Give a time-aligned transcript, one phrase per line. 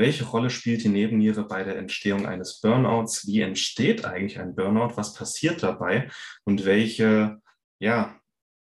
[0.00, 3.26] Welche Rolle spielt die Nebenniere bei der Entstehung eines Burnouts?
[3.26, 4.96] Wie entsteht eigentlich ein Burnout?
[4.96, 6.10] Was passiert dabei?
[6.44, 7.42] Und welche
[7.80, 8.18] ja,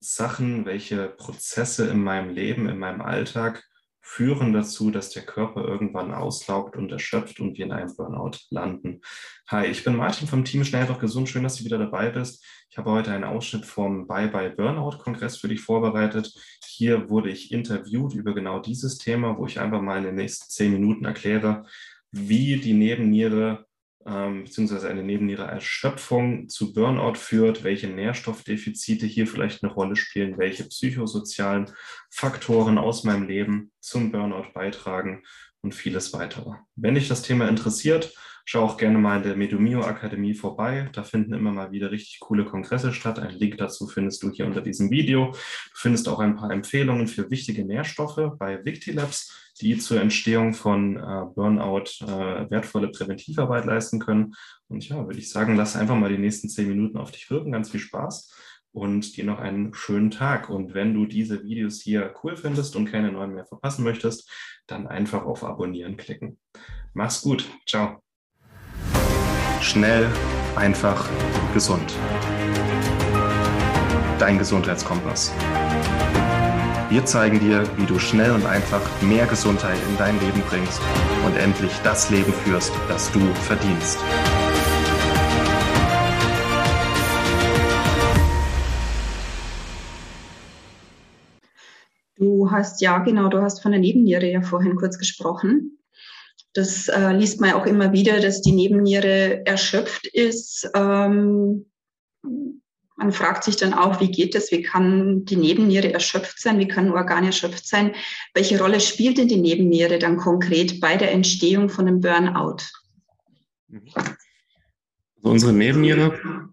[0.00, 3.62] Sachen, welche Prozesse in meinem Leben, in meinem Alltag
[4.00, 9.00] führen dazu, dass der Körper irgendwann auslaugt und erschöpft und wir in einem Burnout landen.
[9.48, 11.28] Hi, ich bin Martin vom Team Schnell einfach gesund.
[11.28, 12.44] Schön, dass du wieder dabei bist.
[12.70, 16.32] Ich habe heute einen Ausschnitt vom Bye Bye Burnout Kongress für dich vorbereitet.
[16.64, 20.48] Hier wurde ich interviewt über genau dieses Thema, wo ich einfach mal in den nächsten
[20.50, 21.64] zehn Minuten erkläre,
[22.10, 23.66] wie die Nebenniere
[24.06, 30.64] ähm, beziehungsweise eine Nebennierenerschöpfung zu Burnout führt, welche Nährstoffdefizite hier vielleicht eine Rolle spielen, welche
[30.64, 31.70] psychosozialen
[32.10, 35.22] Faktoren aus meinem Leben zum Burnout beitragen
[35.60, 36.52] und vieles weitere.
[36.76, 40.88] Wenn dich das Thema interessiert, Schau auch gerne mal in der Medomio Akademie vorbei.
[40.92, 43.18] Da finden immer mal wieder richtig coole Kongresse statt.
[43.18, 45.32] Einen Link dazu findest du hier unter diesem Video.
[45.32, 45.38] Du
[45.74, 51.24] findest auch ein paar Empfehlungen für wichtige Nährstoffe bei Victilabs, die zur Entstehung von äh,
[51.34, 54.34] Burnout äh, wertvolle Präventivarbeit leisten können.
[54.68, 57.52] Und ja, würde ich sagen, lass einfach mal die nächsten zehn Minuten auf dich wirken.
[57.52, 58.32] Ganz viel Spaß
[58.72, 60.48] und dir noch einen schönen Tag.
[60.48, 64.30] Und wenn du diese Videos hier cool findest und keine neuen mehr verpassen möchtest,
[64.66, 66.38] dann einfach auf Abonnieren klicken.
[66.94, 67.48] Mach's gut.
[67.66, 68.09] Ciao.
[69.60, 70.08] Schnell,
[70.56, 71.06] einfach,
[71.52, 71.94] gesund.
[74.18, 75.32] Dein Gesundheitskompass.
[76.88, 80.80] Wir zeigen dir, wie du schnell und einfach mehr Gesundheit in dein Leben bringst
[81.26, 83.98] und endlich das Leben führst, das du verdienst.
[92.16, 95.79] Du hast ja genau, du hast von der Nebenniere ja vorhin kurz gesprochen.
[96.52, 100.68] Das äh, liest man auch immer wieder, dass die Nebenniere erschöpft ist.
[100.74, 101.66] Ähm,
[103.00, 104.50] man fragt sich dann auch, wie geht das?
[104.50, 106.58] Wie kann die Nebenniere erschöpft sein?
[106.58, 107.94] Wie kann ein Organ erschöpft sein?
[108.34, 112.58] Welche Rolle spielt denn die Nebenniere dann konkret bei der Entstehung von einem Burnout?
[115.16, 116.50] Also unsere Nebenniere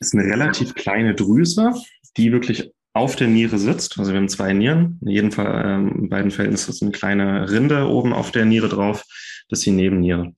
[0.00, 1.74] ist eine relativ kleine Drüse,
[2.16, 3.98] die wirklich auf der Niere sitzt.
[3.98, 4.98] Also wir haben zwei Nieren.
[5.02, 8.44] In jedem Fall, ähm, in beiden Fällen ist das eine kleine Rinde oben auf der
[8.44, 9.04] Niere drauf.
[9.48, 10.34] Das ist die Nebenniere.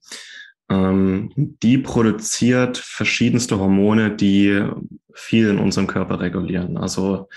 [0.69, 4.63] Ähm, die produziert verschiedenste Hormone, die
[5.13, 6.77] viel in unserem Körper regulieren.
[6.77, 7.27] Also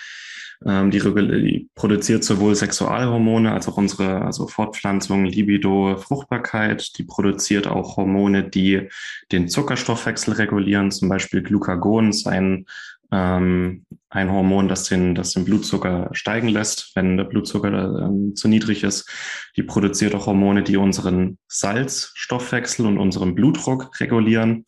[0.64, 6.96] ähm, die, die, produziert sowohl Sexualhormone als auch unsere, also Fortpflanzung, Libido, Fruchtbarkeit.
[6.98, 8.88] Die produziert auch Hormone, die
[9.32, 12.66] den Zuckerstoffwechsel regulieren, zum Beispiel Glucagon, sein
[13.12, 18.48] ähm, ein Hormon, das den, das den Blutzucker steigen lässt, wenn der Blutzucker ähm, zu
[18.48, 19.08] niedrig ist.
[19.56, 24.64] Die produziert auch Hormone, die unseren Salzstoffwechsel und unseren Blutdruck regulieren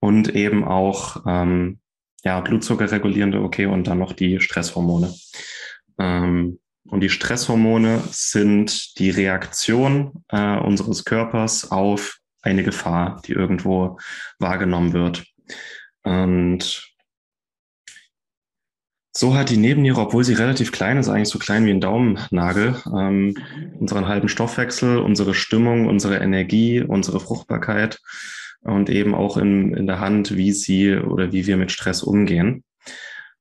[0.00, 1.78] und eben auch ähm,
[2.24, 5.14] ja, Blutzucker regulierende, okay, und dann noch die Stresshormone.
[5.98, 13.98] Ähm, und die Stresshormone sind die Reaktion äh, unseres Körpers auf eine Gefahr, die irgendwo
[14.38, 15.24] wahrgenommen wird.
[16.02, 16.91] Und
[19.14, 22.76] so hat die Nebenniere, obwohl sie relativ klein ist, eigentlich so klein wie ein Daumennagel,
[22.86, 23.34] ähm,
[23.78, 28.00] unseren halben Stoffwechsel, unsere Stimmung, unsere Energie, unsere Fruchtbarkeit
[28.62, 32.64] und eben auch in, in der Hand, wie sie oder wie wir mit Stress umgehen.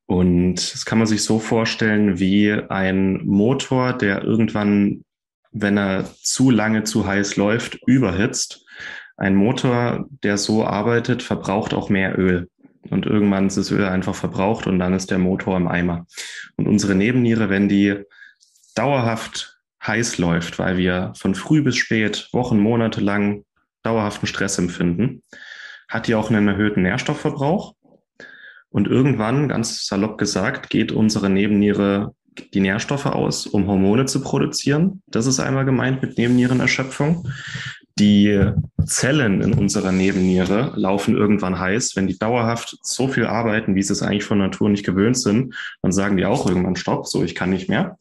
[0.06, 5.06] Und das kann man sich so vorstellen wie ein Motor, der irgendwann,
[5.53, 8.66] wenn er zu lange zu heiß läuft, überhitzt.
[9.16, 12.50] Ein Motor, der so arbeitet, verbraucht auch mehr Öl.
[12.91, 16.06] Und irgendwann ist das Öl einfach verbraucht und dann ist der Motor im Eimer.
[16.57, 18.03] Und unsere Nebenniere, wenn die
[18.75, 23.46] dauerhaft heiß läuft, weil wir von früh bis spät, Wochen, Monate lang
[23.81, 25.24] dauerhaften Stress empfinden,
[25.88, 27.75] hat die auch einen erhöhten Nährstoffverbrauch.
[28.69, 32.13] Und irgendwann, ganz salopp gesagt, geht unsere Nebenniere
[32.53, 35.02] die Nährstoffe aus, um Hormone zu produzieren.
[35.08, 37.28] Das ist einmal gemeint mit Nebennierenerschöpfung
[38.01, 38.51] die
[38.85, 41.95] Zellen in unserer Nebenniere laufen irgendwann heiß.
[41.95, 45.53] Wenn die dauerhaft so viel arbeiten, wie sie es eigentlich von Natur nicht gewöhnt sind,
[45.84, 47.97] dann sagen die auch irgendwann Stopp, so ich kann nicht mehr.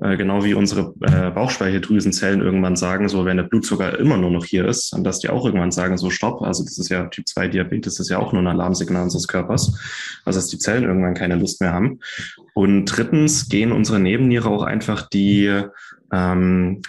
[0.00, 4.44] Äh, genau wie unsere äh, Bauchspeicheldrüsenzellen irgendwann sagen, so wenn der Blutzucker immer nur noch
[4.44, 6.42] hier ist, dann dass die auch irgendwann sagen, so Stopp.
[6.42, 9.26] Also das ist ja Typ 2 Diabetes, das ist ja auch nur ein Alarmsignal unseres
[9.26, 9.76] Körpers.
[10.24, 12.00] Also dass die Zellen irgendwann keine Lust mehr haben.
[12.54, 15.64] Und drittens gehen unsere Nebenniere auch einfach die
[16.12, 16.82] ähm,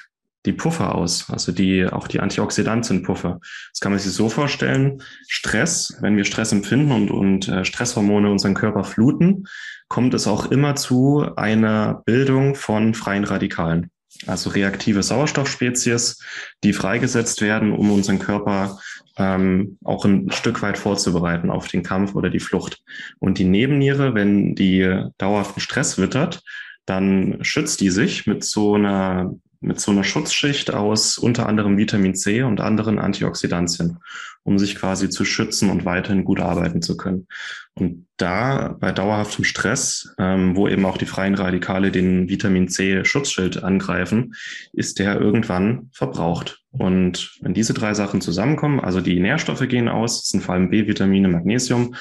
[0.46, 3.40] die Puffer aus, also die, auch die Antioxidantien-Puffer.
[3.74, 5.02] Das kann man sich so vorstellen.
[5.28, 9.46] Stress, wenn wir Stress empfinden und, und äh, Stresshormone unseren Körper fluten,
[9.90, 13.92] kommt es auch immer zu einer Bildung von freien Radikalen.
[14.28, 16.24] Also reaktive Sauerstoffspezies,
[16.64, 18.80] die freigesetzt werden, um unseren Körper
[19.18, 22.82] ähm, auch ein Stück weit vorzubereiten auf den Kampf oder die Flucht.
[23.20, 26.42] Und die Nebenniere, wenn die dauerhaften Stress wittert,
[26.86, 32.16] dann schützt die sich mit so einer mit so einer Schutzschicht aus unter anderem Vitamin
[32.16, 34.00] C und anderen Antioxidantien,
[34.44, 37.28] um sich quasi zu schützen und weiterhin gut arbeiten zu können.
[37.74, 43.04] Und da bei dauerhaftem Stress, ähm, wo eben auch die freien Radikale den Vitamin C
[43.04, 44.36] Schutzschild angreifen,
[44.74, 46.59] ist der irgendwann verbraucht.
[46.72, 50.70] Und wenn diese drei Sachen zusammenkommen, also die Nährstoffe gehen aus, das sind vor allem
[50.70, 51.96] B-Vitamine, Magnesium,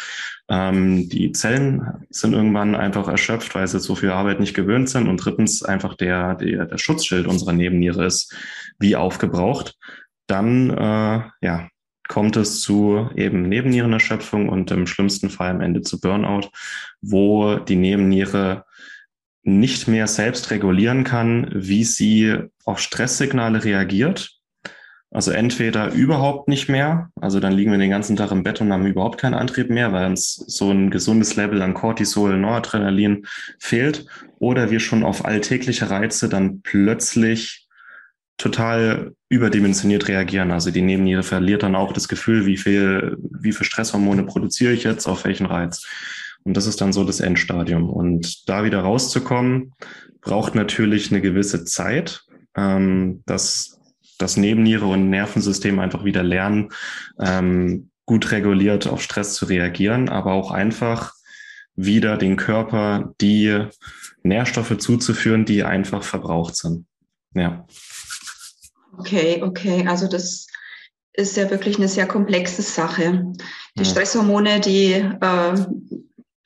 [0.50, 5.08] ähm, die Zellen sind irgendwann einfach erschöpft, weil sie so viel Arbeit nicht gewöhnt sind.
[5.08, 8.34] Und drittens einfach der, der, der Schutzschild unserer Nebenniere ist
[8.78, 9.74] wie aufgebraucht.
[10.26, 11.68] Dann äh, ja,
[12.06, 16.48] kommt es zu eben Nebennierenerschöpfung und im schlimmsten Fall am Ende zu Burnout,
[17.00, 18.64] wo die Nebenniere
[19.42, 22.36] nicht mehr selbst regulieren kann, wie sie
[22.66, 24.37] auf Stresssignale reagiert
[25.10, 28.72] also entweder überhaupt nicht mehr, also dann liegen wir den ganzen Tag im Bett und
[28.72, 33.26] haben überhaupt keinen Antrieb mehr, weil uns so ein gesundes Level an Cortisol, Noradrenalin
[33.58, 34.06] fehlt,
[34.38, 37.66] oder wir schon auf alltägliche Reize dann plötzlich
[38.36, 40.52] total überdimensioniert reagieren.
[40.52, 44.84] Also die Nebenniere verliert dann auch das Gefühl, wie viel, wie viel Stresshormone produziere ich
[44.84, 45.86] jetzt, auf welchen Reiz.
[46.44, 47.90] Und das ist dann so das Endstadium.
[47.90, 49.72] Und da wieder rauszukommen,
[50.20, 52.22] braucht natürlich eine gewisse Zeit.
[52.56, 53.77] Ähm, das
[54.18, 56.70] das Nebenniere und Nervensystem einfach wieder lernen,
[57.20, 61.14] ähm, gut reguliert auf Stress zu reagieren, aber auch einfach
[61.76, 63.66] wieder den Körper die
[64.22, 66.86] Nährstoffe zuzuführen, die einfach verbraucht sind.
[67.34, 67.66] Ja.
[68.98, 69.86] Okay, okay.
[69.86, 70.48] Also das
[71.12, 73.24] ist ja wirklich eine sehr komplexe Sache.
[73.76, 73.84] Die ja.
[73.84, 75.66] Stresshormone, die äh,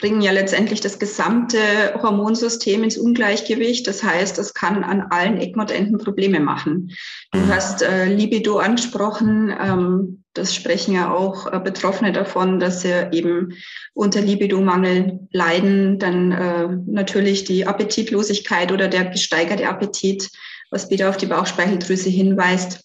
[0.03, 1.59] bringen ja letztendlich das gesamte
[2.03, 3.87] Hormonsystem ins Ungleichgewicht.
[3.87, 6.91] Das heißt, es kann an allen Ecken und Enden Probleme machen.
[7.31, 7.49] Du mhm.
[7.49, 9.55] hast äh, Libido angesprochen.
[9.57, 13.53] Ähm, das sprechen ja auch äh, Betroffene davon, dass sie eben
[13.95, 16.01] unter Libidomangel leiden.
[16.01, 20.31] Dann äh, natürlich die Appetitlosigkeit oder der gesteigerte Appetit,
[20.73, 22.81] was wieder auf die Bauchspeicheldrüse hinweist.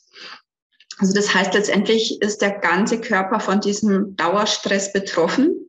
[1.00, 5.67] Also das heißt, letztendlich ist der ganze Körper von diesem Dauerstress betroffen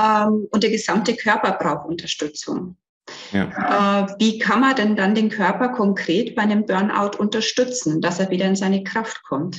[0.00, 2.76] ähm, und der gesamte Körper braucht Unterstützung.
[3.32, 4.06] Ja.
[4.06, 8.30] Äh, wie kann man denn dann den Körper konkret bei einem Burnout unterstützen, dass er
[8.30, 9.58] wieder in seine Kraft kommt?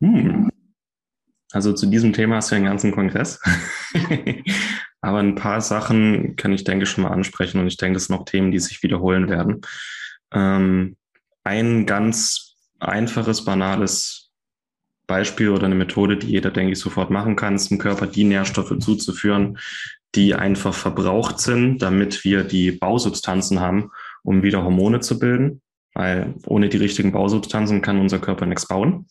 [0.00, 0.50] Hm.
[1.52, 3.40] Also zu diesem Thema hast du einen ganzen Kongress.
[5.02, 8.16] Aber ein paar Sachen kann ich, denke schon mal ansprechen und ich denke, das sind
[8.16, 9.62] noch Themen, die sich wiederholen werden.
[10.32, 10.96] Ähm,
[11.42, 14.29] ein ganz einfaches, banales
[15.10, 18.22] Beispiel oder eine Methode, die jeder, denke ich, sofort machen kann, ist dem Körper die
[18.22, 19.58] Nährstoffe zuzuführen,
[20.14, 23.90] die einfach verbraucht sind, damit wir die Bausubstanzen haben,
[24.22, 25.62] um wieder Hormone zu bilden.
[25.94, 29.06] Weil ohne die richtigen Bausubstanzen kann unser Körper nichts bauen.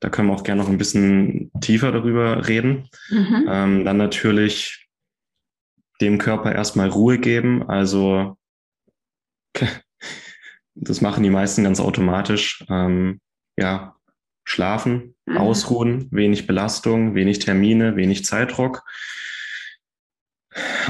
[0.00, 2.90] Da können wir auch gerne noch ein bisschen tiefer darüber reden.
[3.08, 3.46] Mhm.
[3.48, 4.86] Ähm, dann natürlich
[6.02, 7.62] dem Körper erstmal Ruhe geben.
[7.70, 8.36] Also
[10.74, 12.62] das machen die meisten ganz automatisch.
[12.68, 13.18] Ähm,
[13.56, 13.96] ja,
[14.52, 15.38] schlafen, mhm.
[15.38, 18.84] ausruhen, wenig Belastung, wenig Termine, wenig Zeitdruck.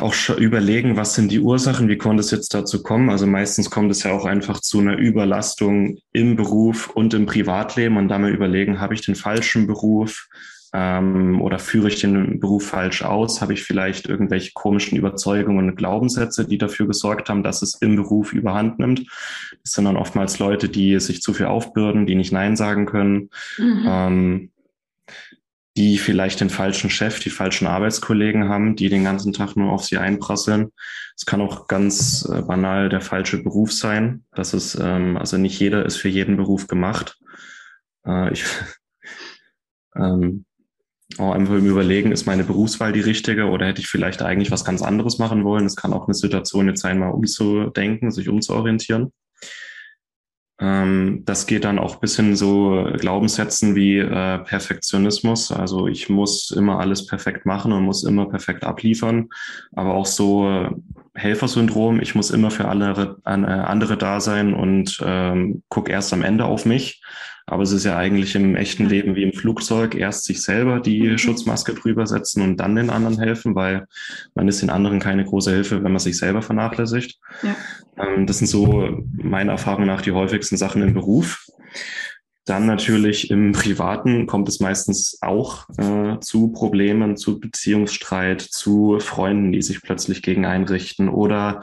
[0.01, 3.11] Auch überlegen, was sind die Ursachen, wie konnte es jetzt dazu kommen?
[3.11, 7.97] Also meistens kommt es ja auch einfach zu einer Überlastung im Beruf und im Privatleben
[7.97, 10.29] und mal überlegen, habe ich den falschen Beruf?
[10.75, 13.43] Ähm, oder führe ich den Beruf falsch aus?
[13.43, 17.97] Habe ich vielleicht irgendwelche komischen Überzeugungen und Glaubenssätze, die dafür gesorgt haben, dass es im
[17.97, 19.07] Beruf überhand nimmt?
[19.63, 23.29] Das sind dann oftmals Leute, die sich zu viel aufbürden, die nicht Nein sagen können,
[23.59, 23.85] mhm.
[23.87, 24.51] ähm,
[25.77, 29.85] die vielleicht den falschen Chef, die falschen Arbeitskollegen haben, die den ganzen Tag nur auf
[29.85, 30.73] sie einprasseln.
[31.17, 34.25] Es kann auch ganz äh, banal der falsche Beruf sein.
[34.35, 37.19] Das ist, ähm, also nicht jeder ist für jeden Beruf gemacht.
[38.07, 38.45] Äh, ich,
[39.97, 40.45] ähm,
[41.19, 44.65] auch einfach im Überlegen, ist meine Berufswahl die richtige oder hätte ich vielleicht eigentlich was
[44.65, 45.67] ganz anderes machen wollen?
[45.67, 49.13] Es kann auch eine Situation jetzt sein, mal umzudenken, sich umzuorientieren.
[50.63, 55.51] Ähm, das geht dann auch bis hin so Glaubenssätzen wie äh, Perfektionismus.
[55.51, 59.29] Also ich muss immer alles perfekt machen und muss immer perfekt abliefern.
[59.75, 60.69] Aber auch so
[61.15, 66.23] Helfersyndrom, ich muss immer für alle äh, andere da sein und ähm, gucke erst am
[66.23, 67.03] Ende auf mich.
[67.47, 71.03] Aber es ist ja eigentlich im echten Leben wie im Flugzeug, erst sich selber die
[71.03, 71.19] mhm.
[71.19, 73.87] Schutzmaske drüber setzen und dann den anderen helfen, weil
[74.35, 77.19] man ist den anderen keine große Hilfe, wenn man sich selber vernachlässigt.
[77.43, 77.57] Ja.
[77.99, 81.47] Ähm, das sind so meiner Erfahrung nach die häufigsten Sachen im Beruf.
[82.45, 89.53] Dann natürlich im Privaten kommt es meistens auch äh, zu Problemen, zu Beziehungsstreit, zu Freunden,
[89.53, 91.63] die sich plötzlich gegen einrichten oder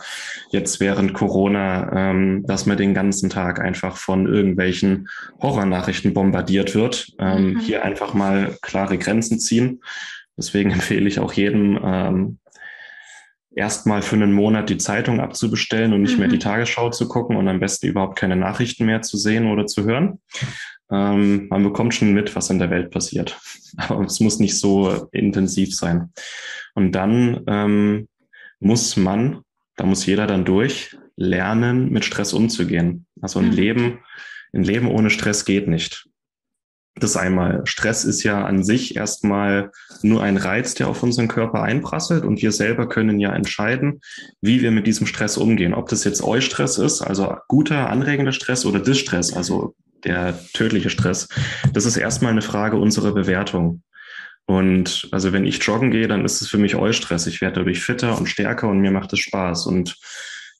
[0.52, 5.10] jetzt während Corona, ähm, dass man den ganzen Tag einfach von irgendwelchen
[5.42, 7.12] Horrornachrichten bombardiert wird.
[7.20, 7.60] Ähm, mhm.
[7.60, 9.82] Hier einfach mal klare Grenzen ziehen.
[10.38, 12.40] Deswegen empfehle ich auch jedem, ähm,
[13.56, 16.20] erstmal für einen Monat die Zeitung abzubestellen und nicht mhm.
[16.20, 16.42] mehr die mhm.
[16.42, 20.20] Tagesschau zu gucken und am besten überhaupt keine Nachrichten mehr zu sehen oder zu hören.
[20.92, 23.40] Ähm, man bekommt schon mit, was in der Welt passiert.
[23.78, 26.12] Aber es muss nicht so intensiv sein.
[26.74, 28.08] Und dann ähm,
[28.60, 29.42] muss man,
[29.76, 33.06] da muss jeder dann durch, lernen, mit Stress umzugehen.
[33.22, 33.54] Also ein mhm.
[33.54, 34.00] Leben,
[34.54, 36.09] ein Leben ohne Stress geht nicht.
[37.00, 37.62] Das einmal.
[37.66, 42.42] Stress ist ja an sich erstmal nur ein Reiz, der auf unseren Körper einprasselt und
[42.42, 44.02] wir selber können ja entscheiden,
[44.42, 45.74] wie wir mit diesem Stress umgehen.
[45.74, 51.28] Ob das jetzt Eustress ist, also guter, anregender Stress oder Distress, also der tödliche Stress.
[51.74, 53.82] Das ist erstmal eine Frage unserer Bewertung.
[54.46, 57.28] Und also wenn ich joggen gehe, dann ist es für mich Eustress.
[57.28, 59.68] Ich werde dadurch fitter und stärker und mir macht es Spaß.
[59.68, 59.96] Und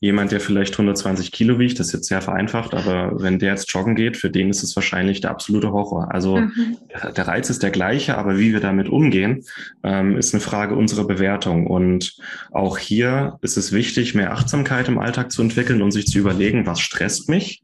[0.00, 3.70] jemand, der vielleicht 120 Kilo wiegt, das ist jetzt sehr vereinfacht, aber wenn der jetzt
[3.70, 6.12] joggen geht, für den ist es wahrscheinlich der absolute Horror.
[6.12, 6.78] Also mhm.
[7.14, 9.44] der Reiz ist der gleiche, aber wie wir damit umgehen,
[9.82, 11.66] ähm, ist eine Frage unserer Bewertung.
[11.66, 12.16] Und
[12.50, 16.66] auch hier ist es wichtig, mehr Achtsamkeit im Alltag zu entwickeln und sich zu überlegen,
[16.66, 17.62] was stresst mich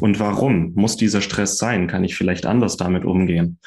[0.00, 1.86] und warum muss dieser Stress sein?
[1.86, 3.58] Kann ich vielleicht anders damit umgehen?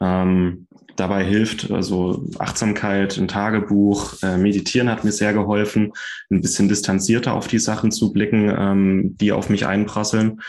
[0.00, 5.92] Ähm, dabei hilft also Achtsamkeit, ein Tagebuch, äh, Meditieren hat mir sehr geholfen,
[6.30, 10.40] ein bisschen distanzierter auf die Sachen zu blicken, ähm, die auf mich einprasseln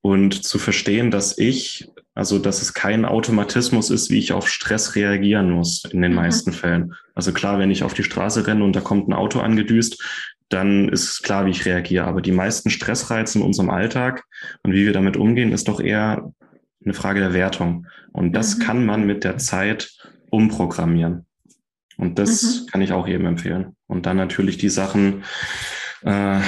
[0.00, 4.94] und zu verstehen, dass ich, also dass es kein Automatismus ist, wie ich auf Stress
[4.94, 6.16] reagieren muss in den mhm.
[6.16, 6.94] meisten Fällen.
[7.14, 10.02] Also klar, wenn ich auf die Straße renne und da kommt ein Auto angedüst,
[10.48, 12.06] dann ist klar, wie ich reagiere.
[12.06, 14.24] Aber die meisten Stressreize in unserem Alltag
[14.62, 16.32] und wie wir damit umgehen, ist doch eher
[16.84, 17.86] eine Frage der Wertung.
[18.12, 18.62] Und das mhm.
[18.62, 19.92] kann man mit der Zeit
[20.30, 21.26] umprogrammieren.
[21.96, 22.66] Und das mhm.
[22.68, 23.76] kann ich auch jedem empfehlen.
[23.86, 25.24] Und dann natürlich die Sachen,
[26.02, 26.38] äh,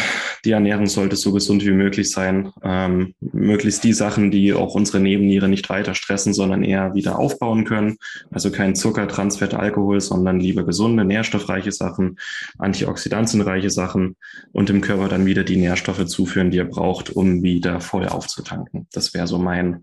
[0.45, 2.51] die Ernährung sollte so gesund wie möglich sein.
[2.62, 7.65] Ähm, möglichst die Sachen, die auch unsere Nebenniere nicht weiter stressen, sondern eher wieder aufbauen
[7.65, 7.97] können.
[8.31, 12.19] Also kein Zucker, Transfett, Alkohol, sondern lieber gesunde, nährstoffreiche Sachen,
[12.59, 14.17] antioxidantienreiche Sachen
[14.53, 18.89] und dem Körper dann wieder die Nährstoffe zuführen, die er braucht, um wieder voll aufzutanken.
[18.93, 19.83] Das wäre so mein